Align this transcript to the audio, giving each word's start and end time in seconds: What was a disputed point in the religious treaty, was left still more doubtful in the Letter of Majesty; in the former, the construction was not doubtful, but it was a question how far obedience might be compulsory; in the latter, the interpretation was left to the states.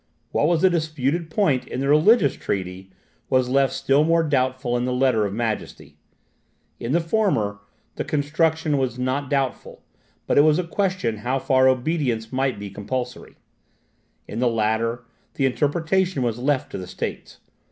What 0.31 0.47
was 0.47 0.63
a 0.63 0.69
disputed 0.71 1.29
point 1.29 1.67
in 1.67 1.79
the 1.79 1.87
religious 1.87 2.33
treaty, 2.33 2.89
was 3.29 3.49
left 3.49 3.71
still 3.71 4.03
more 4.03 4.23
doubtful 4.23 4.75
in 4.75 4.85
the 4.85 4.91
Letter 4.91 5.27
of 5.27 5.33
Majesty; 5.35 5.95
in 6.79 6.91
the 6.91 6.99
former, 6.99 7.59
the 7.97 8.03
construction 8.03 8.79
was 8.79 8.97
not 8.97 9.29
doubtful, 9.29 9.83
but 10.25 10.39
it 10.39 10.41
was 10.41 10.57
a 10.57 10.63
question 10.63 11.17
how 11.17 11.37
far 11.37 11.69
obedience 11.69 12.33
might 12.33 12.57
be 12.57 12.71
compulsory; 12.71 13.35
in 14.27 14.39
the 14.39 14.47
latter, 14.49 15.05
the 15.35 15.45
interpretation 15.45 16.23
was 16.23 16.39
left 16.39 16.71
to 16.71 16.79
the 16.79 16.87
states. 16.87 17.37